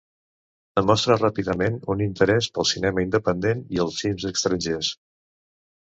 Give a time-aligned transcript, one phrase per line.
[0.79, 4.91] Demostra ràpidament un interès per al cinema independent i els films estrangers.